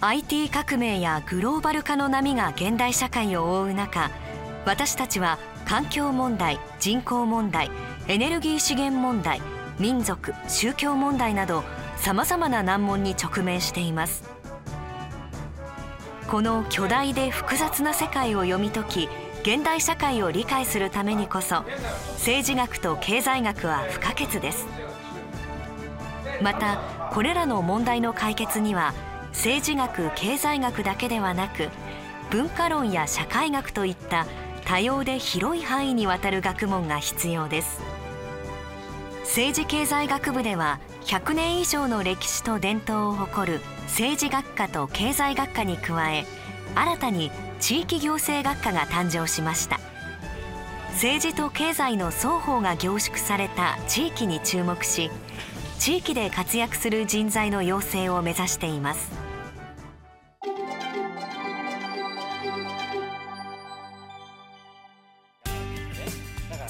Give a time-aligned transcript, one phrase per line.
[0.00, 4.10] IT 革命やグローバル化の波が現代社会を覆う中
[4.66, 7.70] 私たちは環境問題人口問題
[8.06, 9.40] エネルギー資源問題
[9.78, 11.64] 民族宗教問題など
[11.96, 14.22] さまざまな難問に直面しています。
[16.28, 19.08] この巨大で複雑な世界を読み解き
[19.42, 21.64] 現代社会を理解するためにこそ
[22.14, 24.66] 政治学と経済学は不可欠です。
[26.42, 28.92] またこれらの問題の解決には
[29.36, 31.68] 政治学経済学だけではなく
[32.30, 34.26] 文化論や社会学といった
[34.64, 37.80] 多様で広い範囲にわたる学問が必要です。
[39.20, 46.24] 政治経済学部では100年以上の歴史と伝統を誇る政治学科と経済学科に加え
[46.74, 49.78] 新たに地域行政学科が誕生しました。
[50.92, 55.10] 政治と経済の双方が凝縮された地域に注目し
[55.78, 59.25] 地域で活躍する人材の養成を目指しています。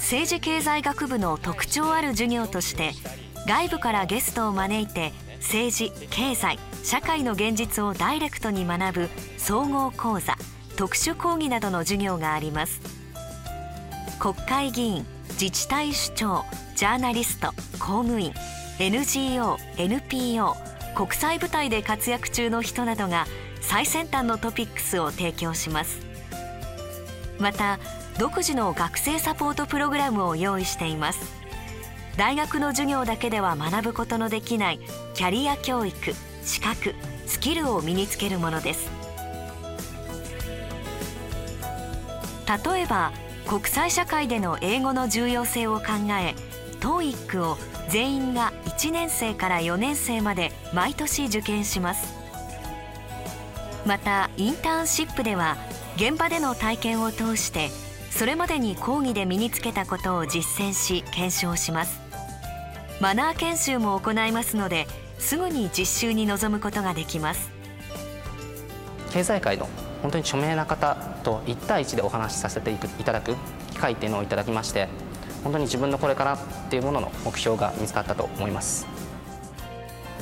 [0.07, 2.93] 政治経済学部の特徴ある授業として
[3.45, 10.37] 外部からゲストを招いて政治経済社会の現実をダイレクトに学ぶ総合講座
[10.77, 12.79] 特殊講義などの授業があります。
[14.17, 16.45] 国会議員自治体首長
[16.77, 17.47] ジャーナリスト
[17.77, 18.31] 公務員
[18.79, 20.55] NGO、NPO
[20.95, 23.27] 国際舞台で活躍中の人などが
[23.59, 25.99] 最先端のトピックスを提供します。
[27.39, 27.77] また
[28.19, 31.19] 独自の学生サポートプログラムを用意しています。
[32.17, 34.79] 大学の授業だけでは学ぶことのできない
[35.13, 36.95] キャリア教育資格
[37.27, 38.89] スキルを身につけるものです。
[42.65, 43.11] 例えば
[43.45, 45.85] 国際社会での英語の重要性を考
[46.19, 46.33] え
[46.79, 47.57] TOEIC を
[47.89, 52.15] 全員が1年生から4年生まで毎年受験します。
[53.85, 55.55] またインターンシップでは
[55.97, 57.69] 現場での体験を通して
[58.17, 61.99] それまでに講義で身につけたことを実践し検証します。
[62.99, 64.87] マナー研修も行いますので
[65.19, 67.51] すぐに実習に臨むことができます。
[69.11, 69.69] 経済界の
[70.01, 73.35] 本当に著名な方と1対1でお話しさせていただく
[73.69, 74.89] 機会っていうのをいただきまして
[75.43, 76.37] 本当に自分のこれからっ
[76.71, 78.87] ていうものの目標が見つかったと思います。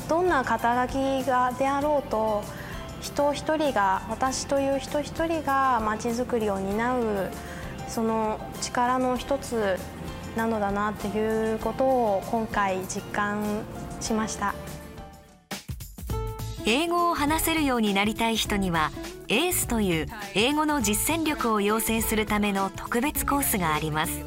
[0.09, 2.44] どんな肩書きがであろうと
[3.00, 7.31] 人一人が私という人一人がまちづくりを担う
[7.88, 9.78] その力の一つ
[10.35, 13.63] なのだなっていうことを今回実感
[14.01, 14.53] しました。
[16.66, 18.91] 英語を話せるようになりたい人には
[19.28, 24.24] エースという英語の実践力を養成するための特別コースがあります。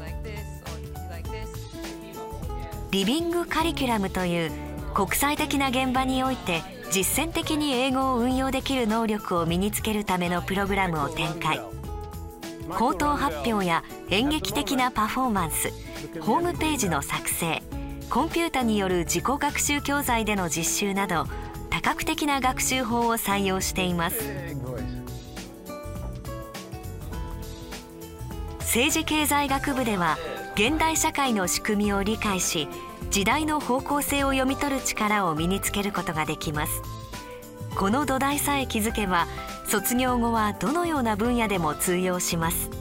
[2.91, 4.51] リビングカリキュラムという
[4.93, 11.61] 国際的な現場において実践的に英語を運用できる能力を身につけるためのプログラムを展開。
[12.69, 15.69] 口頭発表や演劇的なパフォーマンス
[16.21, 17.61] ホームページの作成
[18.09, 21.25] コンピュータによる自己学習教材での実習など
[21.69, 24.17] 多角的な学習法を採用しています。
[28.59, 30.17] 政治経済学部では
[30.53, 32.67] 現代社会の仕組みを理解し
[33.09, 36.81] 時代の方向性を読み取る力を身につけることができます。
[37.75, 39.27] この土台さえ築けば
[39.69, 42.71] 卒業後はどのような分野でも通用します。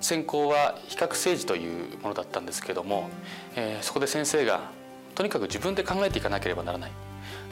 [0.00, 3.10] 専攻は比較政治というものだったんですけども、
[3.56, 4.70] えー、そこで先生が
[5.16, 6.92] とにかく自分で考えていかなければならない。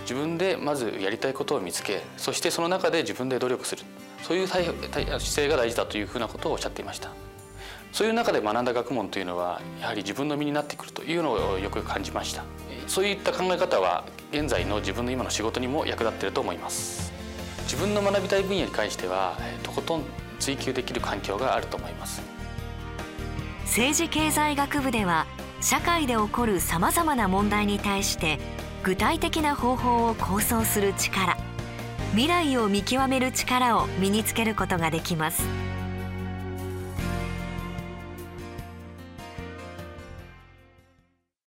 [0.02, 3.82] 自分でまずやりたいことを見つけそしてその中で自分で努力する。
[4.22, 4.70] そういう姿
[5.18, 7.10] 勢が大事だというふうなことをおっしゃっていました。
[7.90, 12.44] そういう中で学んだ学問というのはやはり自分の身になってくるというのをよく感じました。
[12.86, 17.12] そういった考え方は現在の自分の今の仕事にも役立っていると思います。
[17.62, 20.02] 自分の学びたい分野に関してはとことん
[20.38, 22.22] 追求できる環境があると思います。
[23.64, 25.26] 政治経済学部では
[25.60, 28.38] 社会で起こるさまざまな問題に対して
[28.82, 31.38] 具体的な方法を構想する力
[32.10, 35.42] 未来を見極める力を身につけることができます。